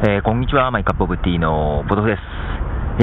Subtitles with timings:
[0.00, 2.22] えー、こんにちは、 My Cup of Tea のポトフです。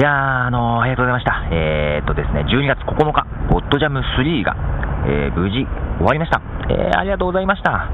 [0.00, 1.44] やー、あのー、ありがとうございました。
[1.52, 4.56] えー、っとですね、12月9日、 Pod Jam 3が、
[5.04, 5.68] えー、無事
[6.00, 6.40] 終わりました。
[6.72, 7.90] えー、ありがとうございました。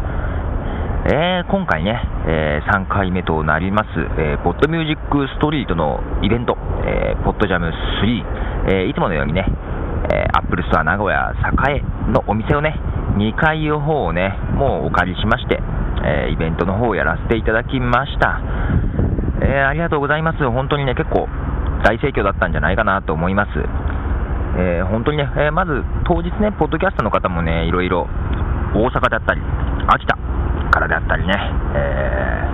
[1.11, 1.99] えー、今回ね、
[2.29, 3.89] えー、3回目となります、
[4.23, 6.57] えー、 Pod Music Street のイベント、
[6.87, 7.73] えー、 Pod Jam 3、
[8.71, 9.45] えー、いつものようにね、
[10.15, 11.35] えー、 Apple Store 名古屋
[11.75, 11.83] 栄
[12.13, 12.79] のお店をね、
[13.19, 15.59] 2階の方をね、もうお借りしまして、
[16.05, 18.62] えー、イベントの方をやらせていただきました。
[19.43, 20.39] えー、ありがとうございます。
[20.49, 21.29] 本当にね、結構
[21.83, 23.51] 大盛況だったんじゃないかなと思います。
[24.55, 28.07] えー、本当にね、えまず当日ね、ポッドキャストの方もね、いろいろ
[28.75, 29.43] 大阪だったり、
[29.89, 30.17] 秋田
[30.71, 31.35] からであったりね、
[31.75, 32.47] え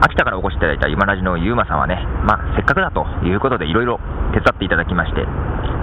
[0.00, 4.00] ー、秋田からお越しいただいた今ラジのゆうまさんはね、まあ、せっかくだということで、いろいろ
[4.32, 5.26] 手伝っていただきまして、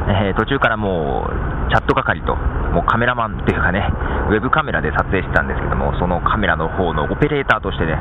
[0.09, 3.85] えー、途中からもう、チャット係と、もうカメラマンっていうかね、
[4.29, 7.93] ウェブカメラで撮影してたんですけども、そのカメラの方のオペレーターとしてね、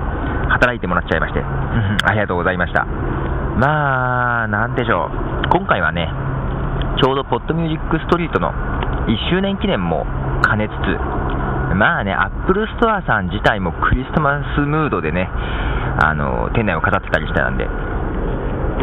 [0.49, 2.85] 働いてもらっちゃいまして、ありがとうございました。
[2.85, 6.09] まあ、なんでしょう、今回はね、
[6.97, 10.07] ちょうど Pod Music Street の1周年記念も
[10.49, 10.97] 兼ねつつ、
[11.77, 15.29] まあね、 Apple Store さん自体もクリスマスムードでね、
[16.01, 17.65] あの店内を飾ってたりしてたんで、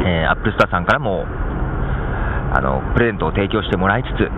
[0.06, 1.26] えー、 Apple Store さんからも
[2.56, 4.31] あのプレゼントを提供してもらいつつ、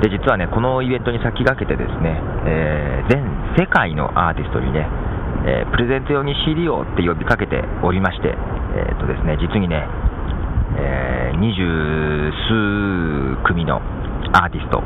[0.00, 2.14] で実はね、このイベントに先駆けてですね、
[2.46, 3.26] えー、全
[3.58, 4.86] 世界のアーティストにね、
[5.46, 9.82] えー、プレゼント用に CD をって呼びかけておりまして、えーとですね、実にね、
[10.78, 13.82] えー、二十数組の
[14.32, 14.82] アーティスト、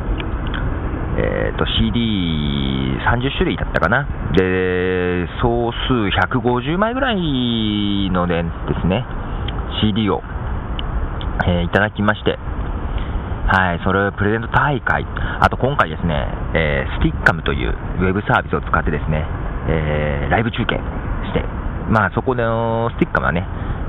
[1.19, 5.92] えーと、CD30 種類だったかな、で総数
[6.39, 9.05] 150枚ぐらいの、ね、ですね
[9.83, 10.23] CD を、
[11.47, 12.39] えー、いただきまして、
[13.51, 15.03] はい、それプレゼント大会、
[15.43, 16.15] あと今回ですね、
[16.55, 19.27] えー、スティッカムというウェブサービスを使ってですね、
[19.67, 20.79] えー、ライブ中継
[21.27, 21.42] して、
[21.91, 23.42] まあそこのスティッカムはね、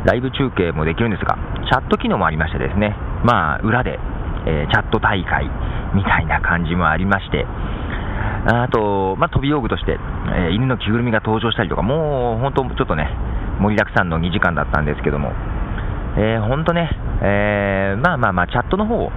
[0.10, 1.38] ライブ中継もできるんですが、
[1.70, 4.02] チャット機能もありましてですね、まあ裏で、
[4.50, 5.46] えー、チャット大会
[5.94, 9.94] みたいな感じもありまして、あと、まあ、飛び用具として、
[10.34, 13.06] えー、犬の着ぐるみが登場したりとか、もう本当、ちょっとね、
[13.62, 15.30] 盛りだくさんの2時間だったんですけども、
[16.18, 16.90] えー、本当ね、
[17.22, 19.12] えー、まあまあまあ、チャットの方を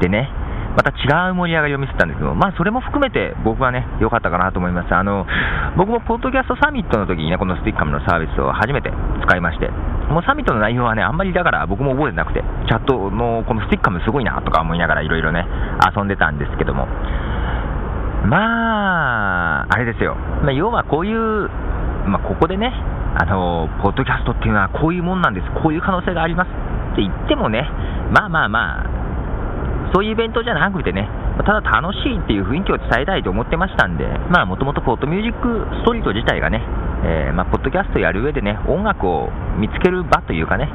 [0.00, 0.30] でね、
[0.76, 4.94] また違う盛り上がりを見せたんですけど、まあ、それも含めて僕はね、良かったかなと思います。
[4.94, 5.26] あの、
[5.76, 8.92] 僕もポッドキャストサミットの時にね、このスティッカムのサービスを初めて
[9.26, 9.68] 使いまして、
[10.12, 15.46] もうサミットの内容はね、あんまりだから僕も覚えてなくて、チャットのこのスティッカムすごいなとか思いながらいろいろね、
[15.96, 16.86] 遊んでたんですけども、
[18.26, 21.48] まあ、あれですよ、まあ、要はこういう、
[22.06, 22.72] まあ、ここでね、
[23.18, 26.48] あの、ポッドキャストっていうのはこういうもんなんです、こういう可能性があります。
[26.92, 27.68] って言ってもね、
[28.12, 28.97] まあまあまあ、
[29.92, 31.08] そういうイベントじゃなくてね、
[31.44, 36.62] ただ楽しいっていう雰囲気を伝えたいと思ってましたんで、まあもともとポッドミュージックストリート自体がね、
[37.04, 40.68] えー、まあ、ポッドキャストやる上でね、音楽を見つける場というかね、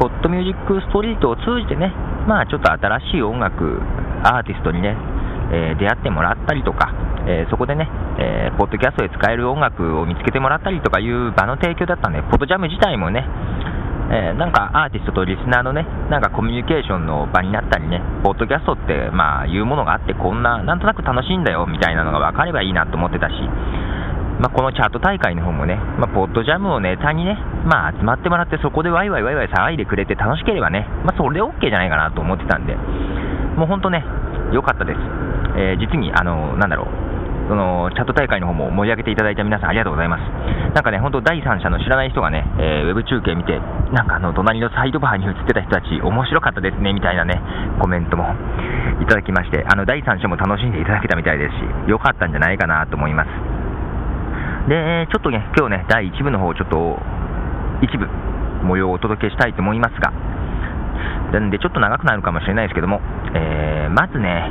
[0.00, 1.92] ポッドミュージックストリートを通じてね、
[2.28, 3.82] まあちょっと新しい音楽、
[4.22, 4.96] アーティストにね、
[5.52, 6.94] えー、出会ってもらったりとか、
[7.26, 7.88] えー、そこでね、
[8.18, 13.26] えー、ポッドキャストで使える音楽を見つけてもらったりとかいう場の提供だったんで、ポッドジャム自体もね、
[14.10, 23.34] えー、なんかアーティストとリスナーのね、なんかコミュニケーションの場になったりね、ポッドキャストって、まあ、いうものがあって、こんな、なんとなく楽しいんだよみたいなのが分かればいいなと思ってたし、
[24.40, 34.04] まあ、このチャート大会の方もね、まあ、ポッドジャムをネタにね、まあ、集まってもらって、そこでワイワイワイワイ騒いでくれて楽しければね、まあ、それで OK じゃないかなと思ってたんで、もう本当ね、
[34.52, 34.98] 良かったです。
[35.56, 37.13] えー、実に、あの、なんだろう、
[37.48, 40.22] そのチャット大会の方も盛り上げていただいた皆さんありがとうございます。
[40.74, 43.60] なんかね、本当第三者の知らない人がね、えー、ウェブ中継見て、
[43.92, 47.40] なんかあの隣のサイドバーに映ってた人たち面白かったですねみたいなね、
[47.80, 48.24] コメントも
[49.02, 53.28] いただきまして、あの第三者も楽しんでいただけたみたいですし、良かったんじゃないかなと思います。
[54.68, 56.98] で、ちょっとね、今日ね、第1部の方、ちょっと
[57.82, 58.08] 一部
[58.64, 60.12] 模様をお届けしたいと思いますが、
[61.32, 63.00] なんでちょっと長くなるかもしれないですけども、
[63.34, 64.50] えー、まずね、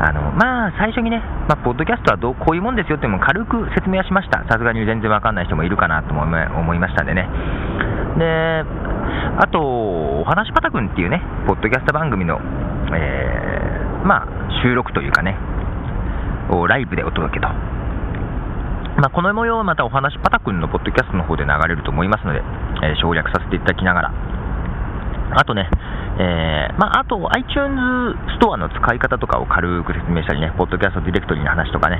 [0.00, 7.28] あのまあ、最初にね、まあ、ポッドキャストはどうこういうもんですよっても軽く説明はしました、さすがに全然わかんない人もいるかなと思いましたんでね。
[8.18, 8.64] で
[9.38, 12.40] あと、お話パタくんっていうね、ポッドキャスト番組の、
[12.94, 14.26] えー、まあ、
[14.62, 15.36] 収録というかね、
[16.50, 17.48] をライブでお届けと。
[17.48, 22.42] まあ、この模様はまたお話パタくんのポッドキャストの方で流れると思いますので、
[22.82, 24.12] えー、省略させていただきながら、
[25.34, 25.70] あとね、
[26.22, 31.98] えー、まあ、あと iTunes ストアの使い方とかを軽く説明したりね、ポッドキャストディレクトリの話とかね、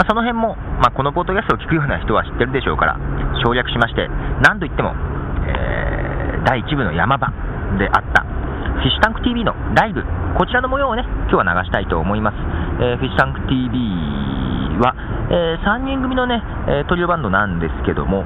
[0.00, 2.96] まあ、その辺も、まあ、このポッドキャストを聞くような人は知ってるでしょうから、
[3.44, 4.08] 省略しまして、
[4.40, 4.96] なんといっても、
[5.44, 7.28] えー、第1部の山場
[7.76, 10.00] であった、フィッシュタンク TV のライブ、
[10.38, 12.36] こちらの模様をね、今日は流したいと思います。
[12.80, 14.96] えー、フィッシュタンク TV は、
[15.28, 18.22] えー、3人組のね、えトリオバンドなんですけども、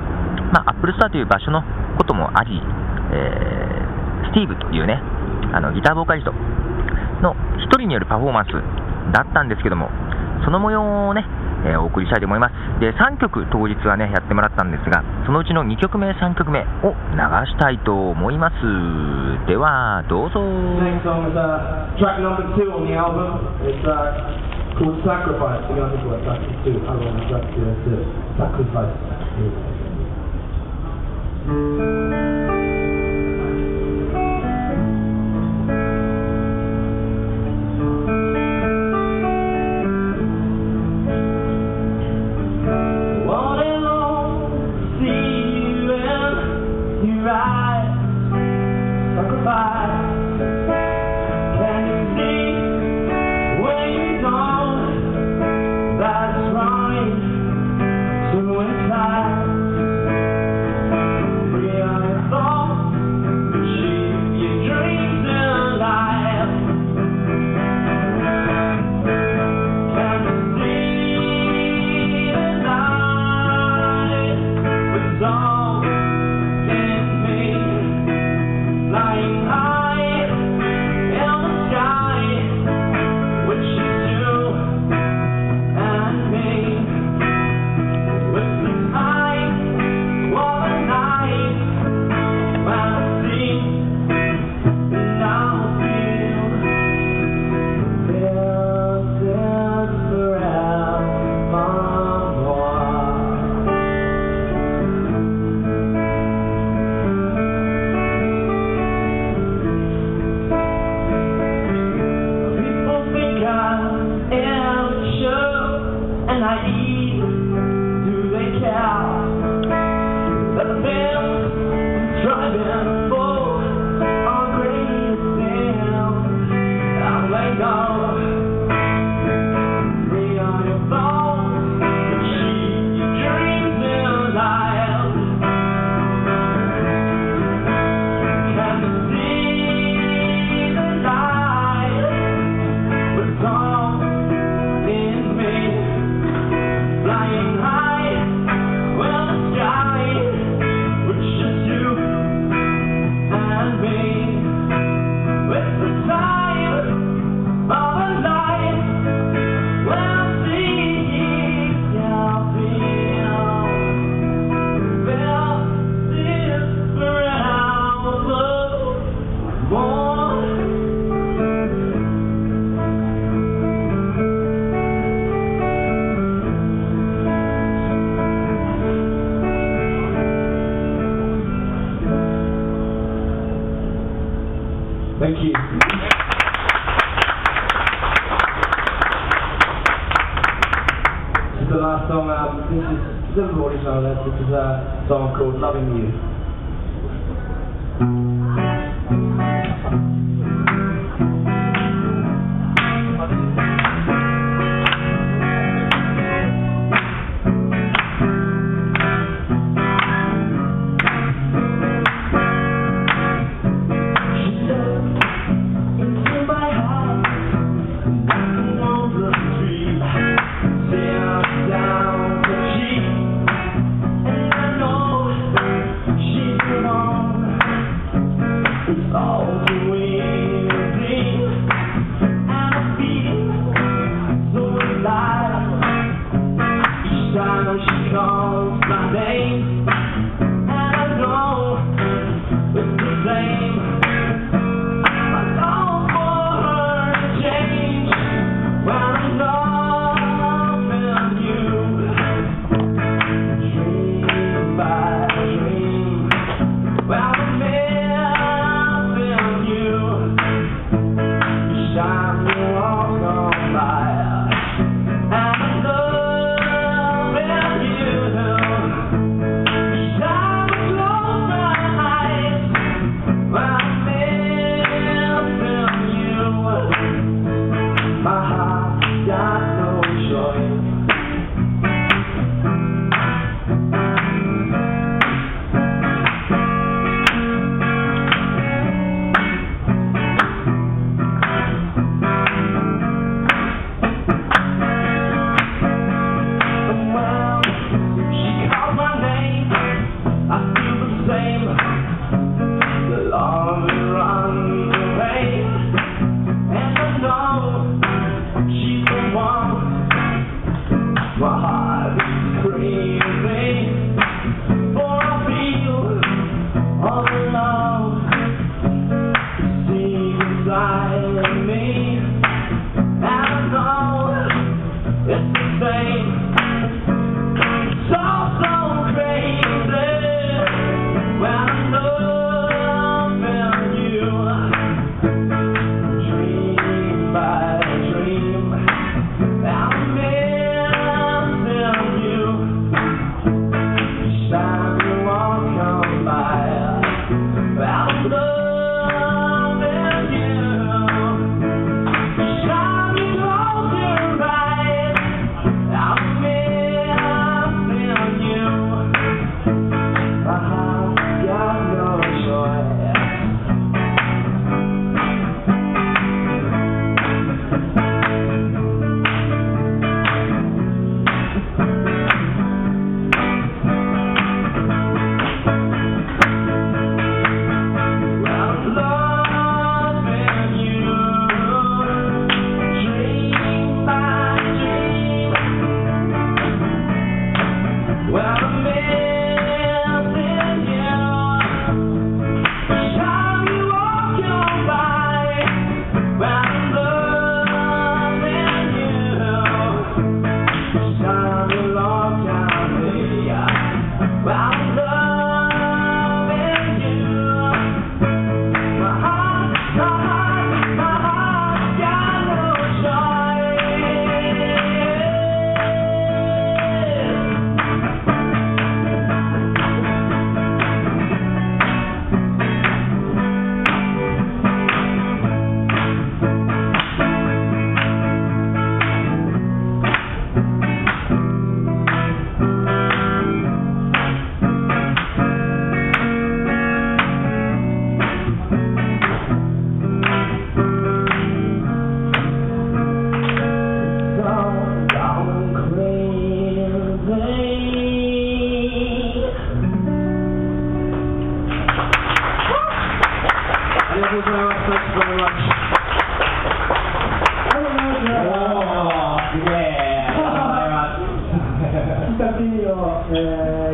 [0.53, 1.65] まあ、アップルスターという場所の
[1.99, 2.61] こともあり、
[3.11, 5.01] えー、スティーブというね、
[5.53, 6.33] あのギターボーカリスト
[7.23, 8.53] の1人によるパフォーマンス
[9.13, 9.89] だったんですけども、
[10.45, 11.25] その模様をね、
[11.65, 12.81] えー、お送りしたいと思います。
[12.81, 18.57] で、3曲当日はね、やってもらったんですが、そのうちの2曲目、3曲目を流したいと思います。
[19.47, 20.41] では、どうぞ。
[24.79, 25.63] called Sacrifice.
[25.69, 26.81] The other word, that's the two.
[26.87, 27.29] I want to
[28.39, 28.97] sacrifice.
[31.47, 32.52] heart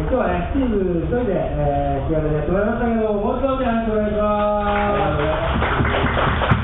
[0.08, 4.24] 今日はね、チーム一人で、えー、気軽でやってもらいましたけど、もう一度お話お願いしま
[5.20, 5.20] す。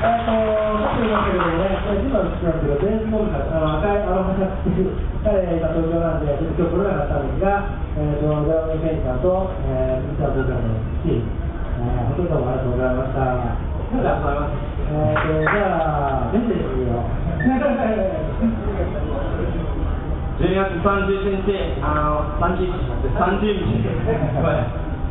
[0.01, 0.33] えっと、
[0.81, 13.29] さっき言いましたけどね、えー今の好きなんですけど、ベースボールから、あの赤いアロハシャツっていう、彼、今東京なんで、ちょっと今日来れなかったんですが、えー、と、ドラムフェイターと、えー、ギターボーカルのチーム、えー、ほとんどもありがとうございました。
[13.29, 13.45] あ
[13.93, 14.57] りがとうございます。
[14.89, 17.05] えーと、じゃあ、メッセージを。
[20.35, 22.75] 12月30日、あの、30日、
[23.07, 23.87] 30日。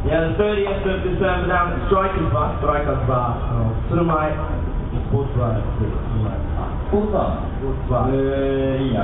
[0.05, 5.81] いや、30th of December down at Strikers Bar、Strikers Bar、あの、鶴舞スポーツバーです。
[5.81, 5.89] 鶴
[6.21, 8.13] 舞スポーツバスポーツバー。
[8.13, 9.01] えー、いいな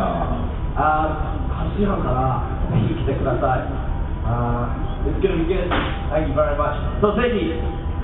[0.77, 3.65] あー、8時半からぜひ来てください。
[4.29, 5.73] あー、It's gonna be good.
[6.12, 6.77] Thank you very much.
[7.00, 7.49] そう、ぜひ、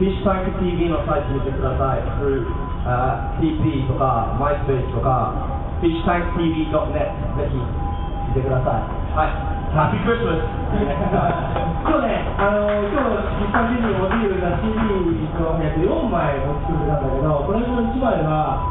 [0.01, 2.01] フィッシュタンク TV のサイト見てください。
[2.17, 2.49] through
[2.89, 5.37] あー TP とか、MySpace とか、
[5.85, 7.86] fishtanktv.net ぜひ
[8.35, 8.83] てください。
[9.15, 9.57] はい。
[9.77, 10.41] Happy Christmas!
[10.73, 18.65] 今日ね、あの今日、一般的にモデルが CD のやつ4枚持ってきてたんだけど、これの1枚は、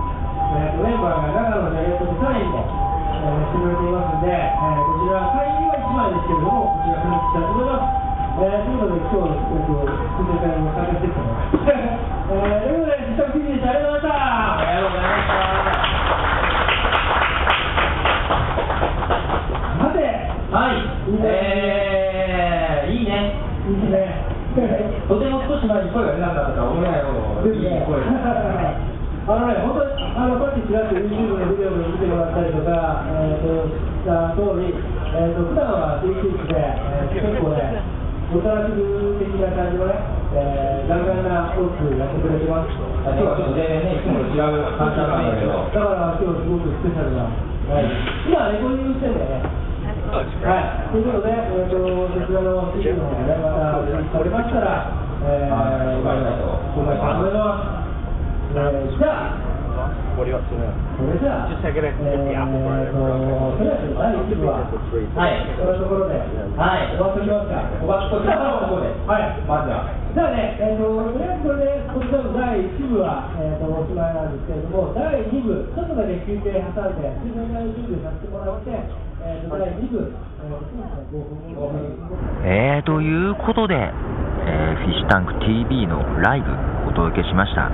[0.56, 8.02] えーと、メンバーが長野で、えーと、サインも、えーしてくれていますので、えーこちら、サインは1枚ですけれども、こちら、付録したいと思います。
[8.36, 11.70] えー ということで、今日、えーと、進め会に参加していきたいと思います。
[12.26, 13.70] えーということで、実際 TV でした。
[13.70, 14.56] ありがとうございました。
[14.56, 15.86] ありがとうございました。
[19.80, 20.00] さて、
[20.52, 20.96] はい。
[21.24, 23.36] えー、いいね。
[23.68, 24.26] いいですね。
[25.08, 27.02] とても少し前に声が出なかったから思えない
[29.26, 37.82] あのね、本当に、あの、さっきちらっと YouTube のビデオで見てもらったりとか、えっ、と、した通り、えっ、と、普段は DQ で、えー結構ね、
[38.34, 38.74] オタラク
[39.22, 39.94] 的な感じのね、
[40.34, 42.74] えー、ガンガンなトークやってくれてます。
[42.74, 47.86] 今日はちょっと全然ね、いつもと違う感じなんだけど、だから今日すごくスペシャルな、はい、
[48.26, 49.46] 今レコーディングしてんだよね。
[50.16, 56.46] はい、ということで、えー、とそちらの CD の方がね、またリリースされましたら、えー、はい紹介したいと
[56.78, 57.86] 紹介したいと思います。
[58.56, 58.98] えー、
[70.16, 70.56] じゃあ、ね、
[71.44, 80.16] これで、こちらの第1部は、おしまいなんですけれども、第2部、ちょっとだけ休憩挟んで、終了の準備させてもらって、第2部、
[82.86, 83.92] ということで、
[84.46, 86.52] えーフィッシュタンク TV のライブ
[86.88, 87.70] お届けしました。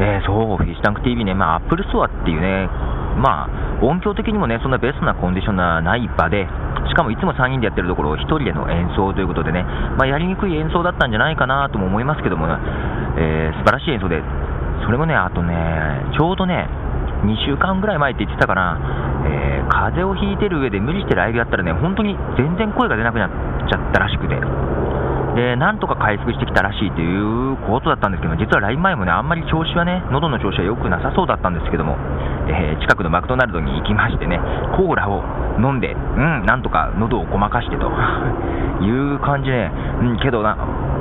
[0.00, 2.68] えーそう、フィッシュタンク TV ね、まあ、アップルストアっていうね、
[3.16, 6.46] まあ、音響的にもね、そんなベストなコンディションがない場で、
[6.88, 9.64] しかもいつも3人でやってるところを1人での演奏ということでね、
[9.96, 12.54] まあ、やりにくい演奏だったんじゃないかなとも思いますけども、ね
[13.16, 14.22] えー素晴らしい演奏で、
[14.84, 15.54] それもね、あとね、
[16.16, 16.68] ちょうどね、
[17.24, 18.78] 2週間ぐらい前って言ってたかな、
[19.26, 23.30] えー風邪をひいてる上で無理してライブやったらね、本当に全然声が出なくなっ
[23.68, 24.79] ちゃったらしくて。
[25.34, 31.96] で、なんとか回復してきたらしいということだったんですけど、実はライブ前もね、あんまり調子はね、喉の調子は良くなさそうだったんですけども、
[32.48, 34.40] えー近くのマクドナルドに行きましてね、
[34.76, 35.22] コーラを
[35.58, 37.92] 飲んで、うん、なんとか喉をごまかしてと
[38.82, 39.70] いう感じで、
[40.00, 40.56] うん、けどな、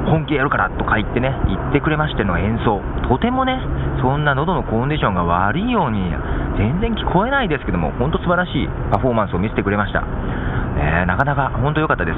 [0.06, 3.60] 本気でやるからとか言ってね、言ってくれましての演奏、とてもね、
[4.02, 6.14] そんな喉のコンディションが悪いように、
[6.58, 10.04] 全然聞こえないですけども、本当素晴らしいパフォーマンスを見せてくれました。
[10.78, 12.18] えーなかなか本当良かったです、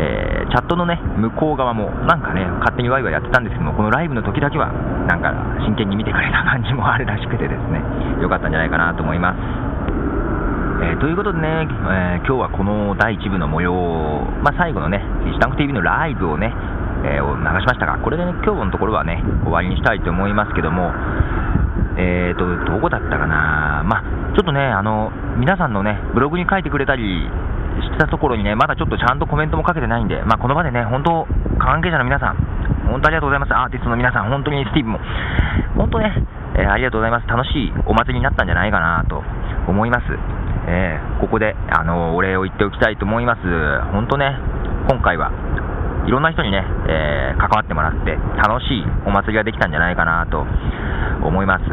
[0.00, 4.72] えーチャットのね向こう側もなんかね勝手にワイワイやってたんですけどもこのライブの時だけは
[5.06, 5.30] なんか
[5.62, 7.78] 真剣に見てくれた感じもあるらしくてですね
[8.20, 9.36] 良かったんじゃないかなと思います。
[10.82, 13.72] えーということでね、えー今日はこの第1部の模様、
[14.42, 16.54] まあ、最後のね、シタンク TV のライブをね、
[17.04, 20.90] えー流しましたが、これでね、今日のところはね、終わりにしたいと思いますけども、
[21.96, 24.02] えーと、どこだったかな、まあ、
[24.34, 27.28] ちょっとね、あの、皆さんのね、ブログに書いてくれたり
[27.82, 31.26] してたところにね、まだちょっとちゃんとコメントもかけてないんで、まあ、この場でね、本当、
[31.58, 32.36] 関係者の皆さん、
[32.88, 33.54] 本当ありがとうございます。
[33.54, 35.00] アーティストの皆さん、本当にスティーブも、
[35.76, 36.12] 本当ね、
[36.56, 37.28] えーありがとうございます。
[37.28, 39.22] 楽しいお祭りになったんじゃないかなと
[39.68, 40.04] 思います。
[40.66, 43.40] えーここで、あの、お礼を言っておきたいと思います。
[43.92, 44.36] 本当ね、
[44.88, 45.30] 今回は
[46.06, 50.46] いろんな人にね、え関わってもらって、楽しいお祭りができたんじゃないかなと
[51.22, 51.64] 思います。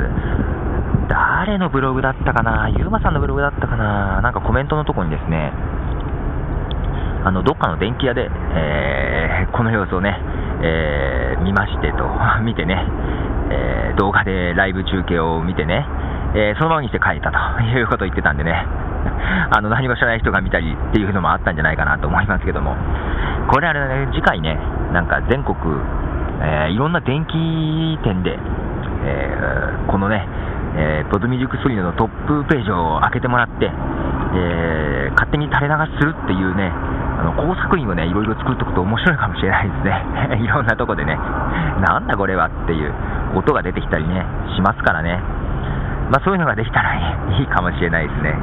[1.08, 5.54] 誰のブログだったかな、ゆうまさんのブログだったかな、なんかコメントのとこにですね、
[7.28, 10.18] あのどっかの電気屋で、えーこの様子をね、
[10.64, 12.08] えー見ましてと、
[12.44, 12.88] 見てね、
[13.52, 15.86] えー動画でライブ中継を見てね、
[16.36, 17.38] えそのままにして帰ったと
[17.68, 18.66] いうことを言ってたんでね、
[19.52, 22.78] あの何も知らない人が見たりっていうのもあったんじゃないかなと思いますけども、
[23.48, 24.58] これあれね、次回ね、
[24.94, 25.58] なんか全国、
[26.42, 28.40] えいろんな電気店で、
[29.04, 29.38] え
[29.88, 30.26] このね、
[30.78, 33.70] えーポッドミュージックスリーのトップページを開けてもらって、
[34.36, 36.72] えー勝手に垂れ流しするっていうね、
[37.18, 40.38] あの工作員をね、いろいろ作っておくと面白いかもしれないですね。
[40.44, 41.18] いろんなとこでね、
[41.88, 42.94] なんだこれはっていう
[43.36, 44.26] 音が出てきたりね、
[44.56, 45.20] しますからね。
[46.12, 47.02] まあそういうのができたらい
[47.42, 48.36] いかもしれないですね。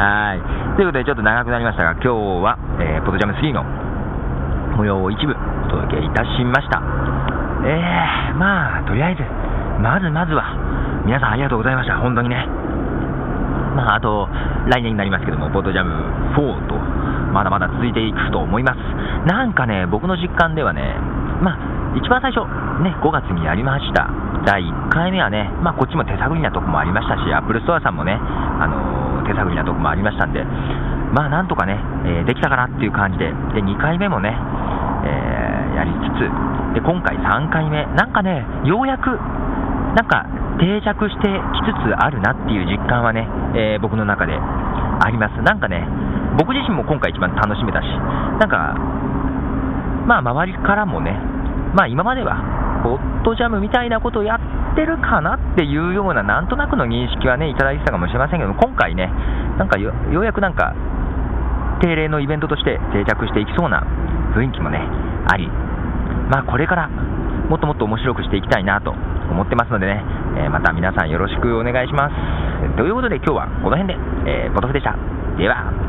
[0.00, 0.40] はい。
[0.76, 2.08] ということで、ちょっと長くなりましたが、今日
[2.44, 3.64] は、えーポッドジャム3の
[4.76, 5.34] 模様を一部
[5.66, 6.82] お届けいたしました。
[7.64, 9.22] えー、まあ、とりあえず、
[9.80, 10.44] まずまずは、
[11.04, 11.96] 皆さんありがとうございました。
[11.96, 12.46] 本当にね。
[13.74, 14.28] まあ、あと、
[14.66, 15.92] 来年になりますけども、ポッドジャム
[16.36, 16.74] 4と、
[17.36, 18.80] まだまだ続いていくと思います。
[19.28, 20.96] なんかね、僕の実感ではね、
[21.44, 22.48] まあ、一番最初、
[22.80, 24.08] ね、5月にやりました。
[24.48, 30.44] 第1回目はね、まあ、こっちも手探りなとこもありましたし、アップルストアさんもね、あのー手探りなとこもありましたんで、
[31.12, 34.32] まあ、なんとかね、えーできたかなっていう感じで、で、2回目もね、
[35.04, 36.24] えーやりつつ、
[36.72, 40.24] で、今回3回目、なんかね、ようやく、なんか
[40.56, 45.42] 定着してきつつあるなっていう実感はね、え僕の中であります。
[45.42, 45.84] なんかね、
[46.38, 47.86] 僕自身も今回一番楽しめたし、
[48.40, 48.74] なんか、
[50.06, 51.12] まあ周りからもね、
[51.74, 52.36] まあ今までは、
[52.84, 59.10] ホットジャムみたいなことをやってるかなっていうような、なんとなくの認識はね、いただいてたかもしれませんけど、今回ね、
[59.58, 60.74] なんかよようやくなんか、
[61.80, 63.84] 定例のイベントとして定着していきそうな
[64.34, 64.80] 雰囲気もね、
[65.28, 65.48] あり、
[66.30, 70.02] まあこれからもっともっと面白くしていきたいなと思ってますのでね、
[70.38, 72.76] えーまた皆さんよろしくお願いします。
[72.76, 73.94] ということで今日はこの辺で、
[74.26, 74.96] えーポトフでした。
[75.38, 75.85] では。